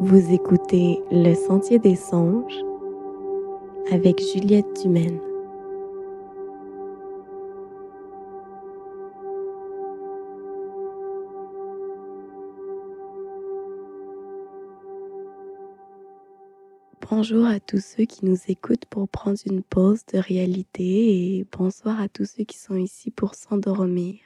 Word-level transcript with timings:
Vous 0.00 0.32
écoutez 0.32 1.02
Le 1.10 1.34
Sentier 1.34 1.80
des 1.80 1.96
Songes 1.96 2.54
avec 3.90 4.22
Juliette 4.32 4.80
Dumaine. 4.80 5.18
Bonjour 17.10 17.44
à 17.46 17.58
tous 17.58 17.84
ceux 17.84 18.04
qui 18.04 18.24
nous 18.24 18.38
écoutent 18.46 18.86
pour 18.86 19.08
prendre 19.08 19.40
une 19.46 19.64
pause 19.64 20.06
de 20.14 20.18
réalité 20.18 21.38
et 21.38 21.46
bonsoir 21.50 22.00
à 22.00 22.08
tous 22.08 22.36
ceux 22.36 22.44
qui 22.44 22.56
sont 22.58 22.76
ici 22.76 23.10
pour 23.10 23.34
s'endormir. 23.34 24.20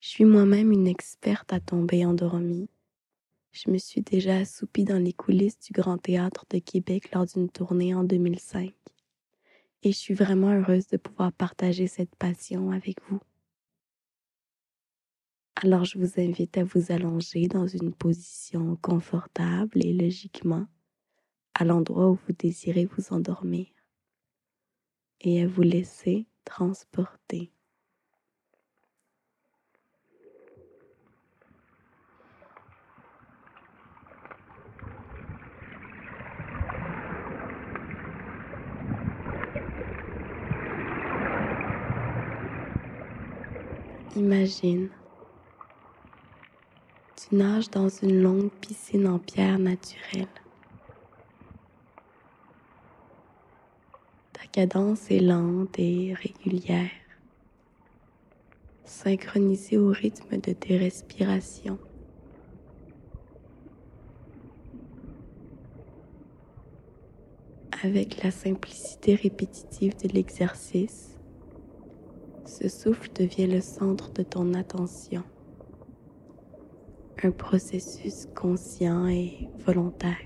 Je 0.00 0.08
suis 0.10 0.26
moi-même 0.26 0.70
une 0.70 0.86
experte 0.86 1.54
à 1.54 1.60
tomber 1.60 2.04
endormie. 2.04 2.68
Je 3.52 3.70
me 3.70 3.78
suis 3.78 4.00
déjà 4.00 4.36
assoupie 4.36 4.84
dans 4.84 5.02
les 5.02 5.12
coulisses 5.12 5.58
du 5.58 5.72
Grand 5.72 5.98
Théâtre 5.98 6.46
de 6.50 6.58
Québec 6.58 7.10
lors 7.12 7.26
d'une 7.26 7.50
tournée 7.50 7.94
en 7.94 8.04
2005. 8.04 8.72
Et 9.82 9.92
je 9.92 9.98
suis 9.98 10.14
vraiment 10.14 10.50
heureuse 10.50 10.86
de 10.86 10.96
pouvoir 10.96 11.32
partager 11.32 11.86
cette 11.86 12.14
passion 12.16 12.70
avec 12.70 12.98
vous. 13.08 13.20
Alors 15.56 15.84
je 15.84 15.98
vous 15.98 16.20
invite 16.20 16.56
à 16.58 16.64
vous 16.64 16.92
allonger 16.92 17.46
dans 17.46 17.66
une 17.66 17.92
position 17.92 18.76
confortable 18.76 19.84
et 19.84 19.92
logiquement 19.92 20.66
à 21.54 21.64
l'endroit 21.64 22.08
où 22.08 22.14
vous 22.14 22.32
désirez 22.32 22.86
vous 22.86 23.12
endormir 23.12 23.66
et 25.20 25.42
à 25.42 25.46
vous 25.46 25.62
laisser 25.62 26.26
transporter. 26.44 27.52
Imagine, 44.16 44.88
tu 47.14 47.36
nages 47.36 47.70
dans 47.70 47.88
une 47.88 48.20
longue 48.20 48.50
piscine 48.50 49.06
en 49.06 49.20
pierre 49.20 49.60
naturelle. 49.60 50.26
Ta 54.32 54.44
cadence 54.50 55.08
est 55.12 55.20
lente 55.20 55.78
et 55.78 56.12
régulière, 56.14 56.90
synchronisée 58.84 59.78
au 59.78 59.90
rythme 59.90 60.38
de 60.38 60.54
tes 60.54 60.76
respirations. 60.76 61.78
Avec 67.84 68.24
la 68.24 68.32
simplicité 68.32 69.14
répétitive 69.14 69.96
de 70.02 70.08
l'exercice, 70.08 71.09
ce 72.50 72.68
souffle 72.68 73.10
devient 73.14 73.46
le 73.46 73.60
centre 73.60 74.12
de 74.12 74.22
ton 74.24 74.54
attention, 74.54 75.22
un 77.22 77.30
processus 77.30 78.26
conscient 78.34 79.06
et 79.06 79.48
volontaire. 79.64 80.16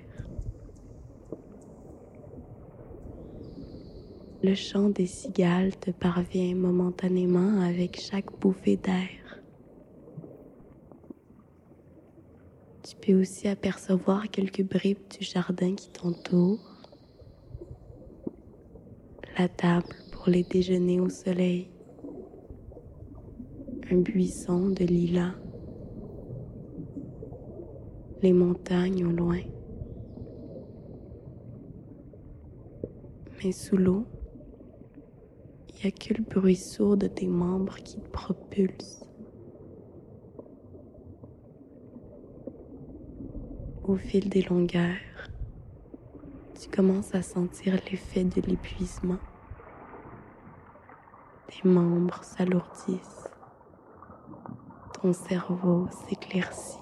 Le 4.42 4.54
chant 4.54 4.88
des 4.88 5.06
cigales 5.06 5.76
te 5.76 5.90
parvient 5.90 6.54
momentanément 6.54 7.60
avec 7.60 8.00
chaque 8.00 8.32
bouffée 8.40 8.76
d'air. 8.76 9.42
Tu 12.82 12.96
peux 12.96 13.20
aussi 13.20 13.48
apercevoir 13.48 14.30
quelques 14.30 14.64
bribes 14.64 15.08
du 15.18 15.24
jardin 15.24 15.74
qui 15.74 15.90
t'entoure, 15.90 16.58
la 19.38 19.48
table 19.48 19.94
pour 20.12 20.28
les 20.28 20.42
déjeuners 20.42 21.00
au 21.00 21.08
soleil, 21.10 21.73
buisson 24.02 24.70
de 24.70 24.84
lilas, 24.84 25.34
les 28.22 28.32
montagnes 28.32 29.04
au 29.04 29.10
loin. 29.10 29.40
Mais 33.42 33.52
sous 33.52 33.76
l'eau, 33.76 34.06
il 35.68 35.74
n'y 35.82 35.86
a 35.88 35.90
que 35.90 36.14
le 36.14 36.24
bruit 36.24 36.56
sourd 36.56 36.96
de 36.96 37.06
tes 37.06 37.26
membres 37.26 37.76
qui 37.76 38.00
te 38.00 38.08
propulsent. 38.08 39.04
Au 43.82 43.96
fil 43.96 44.30
des 44.30 44.42
longueurs, 44.42 45.28
tu 46.58 46.70
commences 46.70 47.14
à 47.14 47.20
sentir 47.20 47.74
l'effet 47.90 48.24
de 48.24 48.40
l'épuisement. 48.40 49.18
Tes 51.48 51.68
membres 51.68 52.24
s'alourdissent 52.24 53.23
ton 55.04 55.12
cerveau 55.12 55.86
s'éclaircit. 56.08 56.78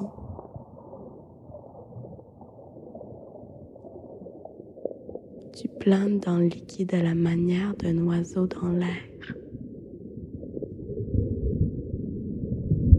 Tu 5.57 5.67
planes 5.81 6.21
dans 6.21 6.37
le 6.37 6.45
liquide 6.45 6.95
à 6.95 7.03
la 7.03 7.17
manière 7.17 7.75
d'un 7.75 7.99
oiseau 8.07 8.47
dans 8.47 8.71
l'air. 8.71 9.35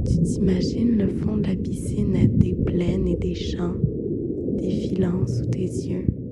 Tu 0.06 0.24
t'imagines 0.24 0.98
le 0.98 1.08
fond 1.08 1.38
de 1.38 1.48
la 1.48 1.56
piscine 1.56 2.18
être 2.18 2.38
des 2.38 2.56
plaines 2.56 3.08
et 3.08 3.16
des 3.16 3.36
champs 3.36 3.78
défilant 4.58 5.26
sous 5.26 5.46
tes 5.46 5.62
yeux. 5.62 6.23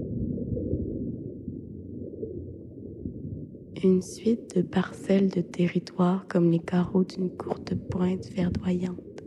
Une 3.84 4.02
suite 4.02 4.56
de 4.56 4.62
parcelles 4.62 5.30
de 5.30 5.42
territoire 5.42 6.28
comme 6.28 6.52
les 6.52 6.60
carreaux 6.60 7.04
d'une 7.04 7.30
courte 7.30 7.74
pointe 7.76 8.30
verdoyante. 8.32 9.24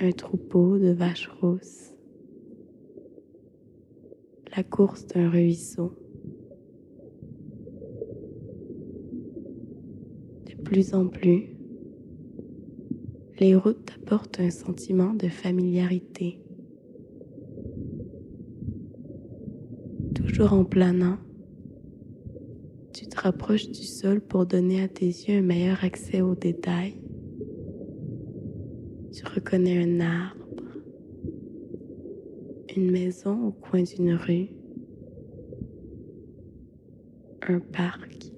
Un 0.00 0.10
troupeau 0.12 0.78
de 0.78 0.90
vaches 0.90 1.30
rousses. 1.40 1.94
La 4.56 4.62
course 4.62 5.06
d'un 5.06 5.30
ruisseau. 5.30 5.92
De 10.46 10.62
plus 10.62 10.94
en 10.94 11.06
plus, 11.06 11.56
les 13.38 13.54
routes 13.54 13.92
apportent 14.02 14.40
un 14.40 14.50
sentiment 14.50 15.14
de 15.14 15.28
familiarité. 15.28 16.40
Toujours 20.14 20.52
en 20.54 20.64
planant, 20.64 21.18
rapproches 23.26 23.68
du 23.68 23.82
sol 23.82 24.20
pour 24.20 24.46
donner 24.46 24.80
à 24.84 24.86
tes 24.86 25.06
yeux 25.06 25.38
un 25.38 25.42
meilleur 25.42 25.82
accès 25.82 26.20
aux 26.20 26.36
détails. 26.36 26.94
Tu 29.12 29.24
reconnais 29.26 29.82
un 29.82 29.98
arbre, 29.98 30.62
une 32.76 32.88
maison 32.88 33.48
au 33.48 33.50
coin 33.50 33.82
d'une 33.82 34.14
rue, 34.14 34.50
un 37.48 37.58
parc. 37.58 38.30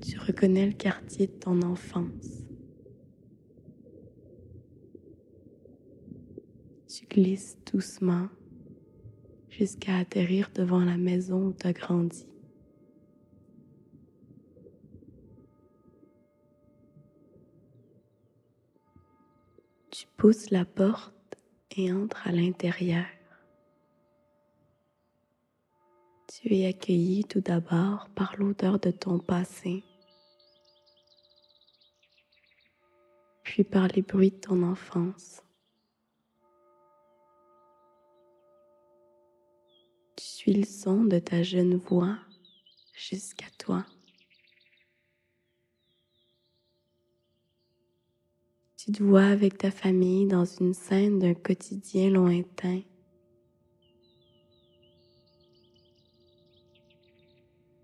Tu 0.00 0.18
reconnais 0.18 0.68
le 0.68 0.72
quartier 0.72 1.26
de 1.26 1.32
ton 1.32 1.60
enfance. 1.60 2.46
Tu 6.88 7.04
glisses 7.10 7.58
doucement 7.70 8.28
jusqu'à 9.58 9.96
atterrir 9.96 10.50
devant 10.54 10.84
la 10.84 10.96
maison 10.96 11.46
où 11.46 11.52
tu 11.52 11.72
grandi. 11.72 12.26
Tu 19.90 20.06
pousses 20.18 20.50
la 20.50 20.66
porte 20.66 21.14
et 21.74 21.90
entres 21.90 22.26
à 22.26 22.32
l'intérieur. 22.32 23.06
Tu 26.28 26.54
es 26.54 26.66
accueilli 26.66 27.24
tout 27.24 27.40
d'abord 27.40 28.10
par 28.14 28.36
l'odeur 28.36 28.78
de 28.78 28.90
ton 28.90 29.18
passé, 29.18 29.84
puis 33.42 33.64
par 33.64 33.88
les 33.88 34.02
bruits 34.02 34.32
de 34.32 34.36
ton 34.36 34.62
enfance. 34.62 35.45
Le 40.52 40.64
son 40.64 41.04
de 41.04 41.18
ta 41.18 41.42
jeune 41.42 41.76
voix 41.76 42.18
jusqu'à 42.94 43.46
toi. 43.58 43.84
Tu 48.76 48.92
te 48.92 49.02
vois 49.02 49.24
avec 49.24 49.58
ta 49.58 49.72
famille 49.72 50.26
dans 50.26 50.44
une 50.44 50.74
scène 50.74 51.18
d'un 51.18 51.34
quotidien 51.34 52.10
lointain. 52.10 52.82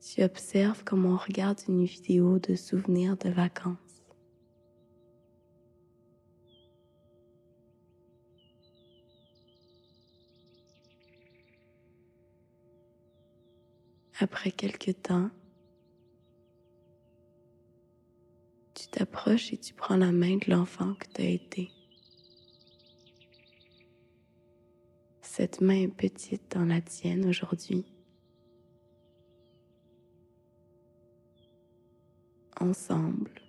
Tu 0.01 0.23
observes 0.23 0.85
comme 0.85 1.07
on 1.07 1.17
regarde 1.17 1.59
une 1.69 1.85
vidéo 1.85 2.39
de 2.39 2.55
souvenirs 2.55 3.17
de 3.17 3.31
vacances. 3.31 3.82
Après 14.23 14.53
quelque 14.53 14.93
temps, 14.93 15.31
tu 18.73 18.87
t'approches 18.87 19.53
et 19.53 19.59
tu 19.59 19.75
prends 19.75 19.97
la 19.97 20.13
main 20.13 20.37
de 20.37 20.49
l'enfant 20.49 20.95
que 20.95 21.07
tu 21.13 21.23
as 21.23 21.29
été. 21.29 21.71
Cette 25.23 25.61
main 25.61 25.83
est 25.83 25.89
petite 25.89 26.53
dans 26.53 26.65
la 26.65 26.81
tienne 26.81 27.27
aujourd'hui. 27.27 27.85
Ensemble, 32.61 33.43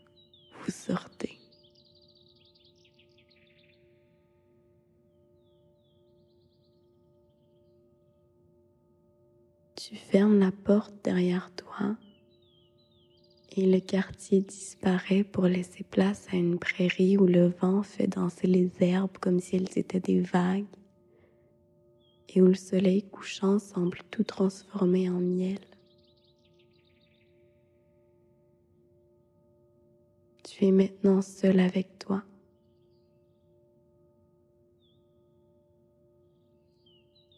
vous 0.57 0.71
sortez. 0.71 1.42
Fermes 10.13 10.37
la 10.37 10.51
porte 10.51 10.93
derrière 11.03 11.49
toi 11.55 11.97
et 13.57 13.65
le 13.65 13.79
quartier 13.79 14.41
disparaît 14.41 15.23
pour 15.23 15.45
laisser 15.45 15.83
place 15.83 16.27
à 16.31 16.35
une 16.35 16.59
prairie 16.59 17.17
où 17.17 17.25
le 17.25 17.47
vent 17.47 17.81
fait 17.81 18.05
danser 18.05 18.45
les 18.45 18.71
herbes 18.79 19.17
comme 19.19 19.39
si 19.39 19.55
elles 19.55 19.75
étaient 19.75 19.99
des 19.99 20.21
vagues 20.21 20.67
et 22.29 22.43
où 22.43 22.45
le 22.45 22.53
soleil 22.53 23.01
couchant 23.01 23.57
semble 23.57 23.97
tout 24.11 24.23
transformer 24.23 25.09
en 25.09 25.19
miel. 25.19 25.57
Tu 30.43 30.65
es 30.65 30.71
maintenant 30.71 31.23
seul 31.23 31.59
avec 31.59 31.97
toi. 31.97 32.21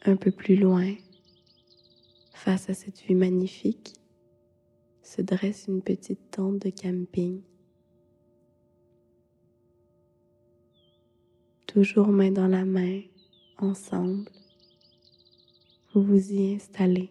Un 0.04 0.16
peu 0.16 0.30
plus 0.30 0.56
loin, 0.56 0.94
face 2.46 2.70
à 2.70 2.74
cette 2.74 3.00
vue 3.00 3.16
magnifique, 3.16 3.94
se 5.02 5.20
dresse 5.20 5.66
une 5.66 5.82
petite 5.82 6.30
tente 6.30 6.60
de 6.60 6.70
camping. 6.70 7.42
Toujours 11.66 12.06
main 12.06 12.30
dans 12.30 12.46
la 12.46 12.64
main, 12.64 13.00
ensemble, 13.58 14.30
vous 15.92 16.04
vous 16.04 16.32
y 16.32 16.54
installez. 16.54 17.10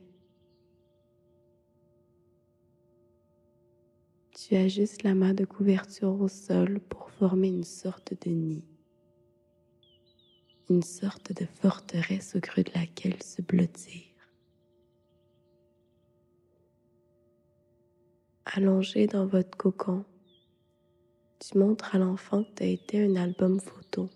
Tu 4.31 4.55
ajustes 4.55 5.03
la 5.03 5.15
main 5.15 5.33
de 5.33 5.43
couverture 5.43 6.17
au 6.21 6.29
sol 6.29 6.79
pour 6.79 7.11
former 7.11 7.49
une 7.49 7.65
sorte 7.65 8.13
de 8.25 8.31
nid, 8.31 8.63
une 10.69 10.83
sorte 10.83 11.33
de 11.33 11.45
forteresse 11.45 12.37
au 12.37 12.39
creux 12.39 12.63
de 12.63 12.71
laquelle 12.73 13.21
se 13.21 13.41
blottir. 13.41 14.04
Allongé 18.55 19.07
dans 19.07 19.25
votre 19.25 19.57
cocon, 19.57 20.05
tu 21.39 21.57
montres 21.57 21.93
à 21.93 21.97
l'enfant 21.97 22.43
que 22.43 22.53
tu 22.55 22.63
as 22.63 22.67
été 22.67 23.03
un 23.03 23.15
album 23.17 23.59
photo. 23.59 24.09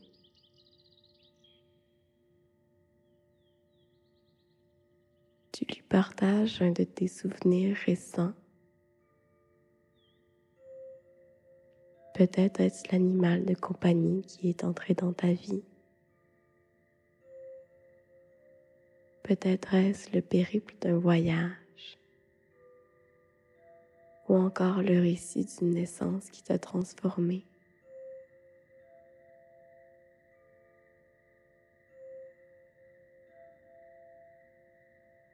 Tu 5.51 5.65
lui 5.65 5.81
partages 5.81 6.61
un 6.61 6.71
de 6.71 6.85
tes 6.85 7.09
souvenirs 7.09 7.75
récents. 7.85 8.31
Peut-être 12.13 12.61
est-ce 12.61 12.89
l'animal 12.91 13.45
de 13.45 13.55
compagnie 13.55 14.21
qui 14.21 14.49
est 14.49 14.63
entré 14.63 14.93
dans 14.93 15.11
ta 15.11 15.31
vie. 15.33 15.63
Peut-être 19.23 19.73
est-ce 19.73 20.13
le 20.15 20.21
périple 20.21 20.75
d'un 20.81 20.97
voyage 20.97 21.51
ou 24.29 24.35
encore 24.37 24.83
le 24.83 25.01
récit 25.01 25.45
d'une 25.45 25.71
naissance 25.71 26.29
qui 26.29 26.43
t'a 26.43 26.59
transformé. 26.59 27.43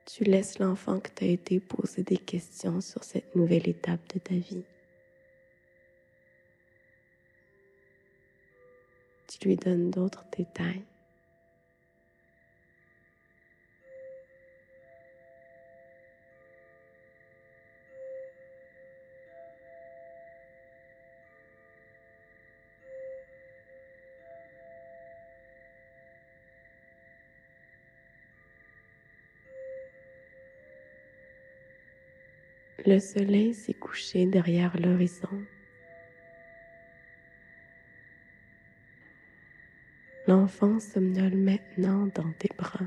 Tu 0.06 0.24
laisses 0.24 0.60
l'enfant 0.60 1.02
que 1.02 1.10
tu 1.14 1.26
as 1.26 1.28
été 1.28 1.60
poser 1.60 2.04
des 2.04 2.18
questions 2.18 2.80
sur 2.80 3.04
cette 3.04 3.36
nouvelle 3.36 3.68
étape 3.68 4.00
de 4.14 4.20
ta 4.20 4.36
vie. 4.36 4.64
Tu 9.28 9.50
lui 9.50 9.58
donnes 9.58 9.92
d'autres 9.92 10.24
détails. 10.38 10.86
Le 32.88 33.00
soleil 33.00 33.56
s'est 33.56 33.74
couché 33.74 34.28
derrière 34.28 34.80
l'horizon. 34.80 35.44
L'enfant 40.28 40.80
somnole 40.80 41.36
maintenant 41.36 42.06
dans 42.06 42.32
tes 42.34 42.52
bras. 42.56 42.86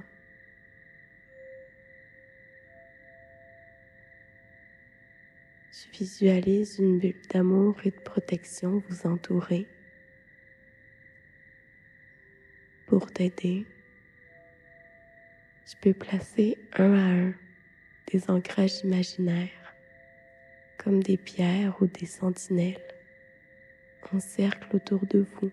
Tu 5.73 5.91
visualises 5.91 6.79
une 6.79 7.01
bulle 7.01 7.21
d'amour 7.33 7.75
et 7.85 7.91
de 7.91 7.99
protection 7.99 8.81
vous 8.89 9.05
entourer 9.05 9.67
pour 12.87 13.11
t'aider. 13.11 13.67
Tu 15.69 15.77
peux 15.81 15.93
placer 15.93 16.57
un 16.77 16.93
à 16.93 17.27
un 17.27 17.35
des 18.13 18.31
ancrages 18.31 18.85
imaginaires 18.85 19.58
comme 20.79 21.03
des 21.03 21.17
pierres 21.17 21.77
ou 21.83 21.87
des 21.87 22.07
sentinelles 22.07 22.81
en 24.13 24.21
cercle 24.21 24.75
autour 24.75 25.05
de 25.07 25.27
vous. 25.35 25.51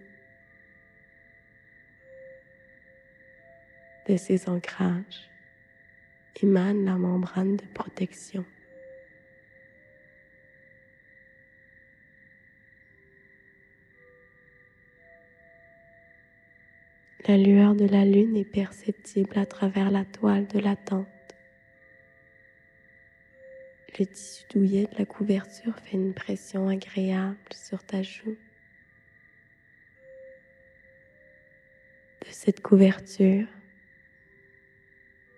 De 4.07 4.17
ces 4.17 4.47
ancrages 4.47 5.29
émane 6.41 6.85
la 6.85 6.95
membrane 6.95 7.57
de 7.57 7.65
protection. 7.73 8.45
La 17.27 17.37
lueur 17.37 17.73
de 17.73 17.85
la 17.85 18.05
lune 18.05 18.37
est 18.37 18.45
perceptible 18.45 19.39
à 19.39 19.47
travers 19.47 19.89
la 19.89 20.05
toile 20.05 20.45
de 20.45 20.59
la 20.59 20.75
tente. 20.75 21.07
Le 23.97 24.05
tissu 24.05 24.43
douillet 24.49 24.87
de 24.91 24.97
la 24.99 25.05
couverture 25.05 25.79
fait 25.79 25.93
une 25.95 26.13
pression 26.13 26.67
agréable 26.67 27.37
sur 27.53 27.81
ta 27.81 28.03
joue. 28.03 28.35
De 32.21 32.27
cette 32.29 32.61
couverture 32.61 33.47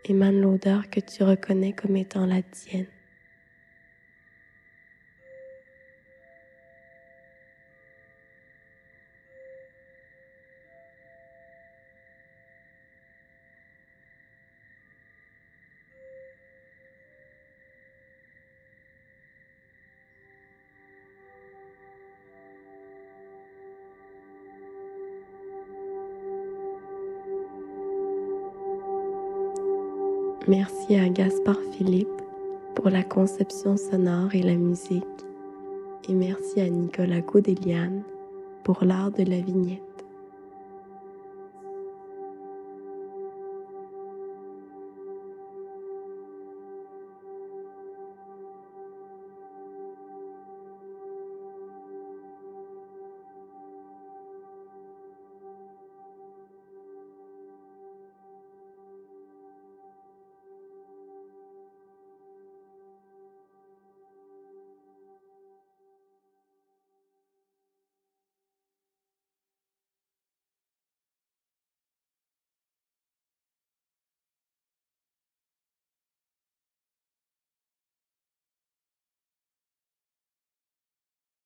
émane 0.06 0.42
l'odeur 0.42 0.90
que 0.90 1.00
tu 1.00 1.22
reconnais 1.22 1.74
comme 1.74 1.98
étant 1.98 2.26
la 2.26 2.42
tienne. 2.42 2.88
Merci 30.48 30.96
à 30.96 31.10
Gaspard 31.10 31.60
Philippe 31.74 32.08
pour 32.74 32.90
la 32.90 33.04
conception 33.04 33.76
sonore 33.76 34.34
et 34.34 34.42
la 34.42 34.56
musique. 34.56 35.04
Et 36.08 36.14
merci 36.14 36.62
à 36.62 36.70
Nicolas 36.70 37.20
Godelian 37.20 38.02
pour 38.64 38.86
l'art 38.86 39.12
de 39.12 39.24
la 39.24 39.42
vignette. 39.42 39.87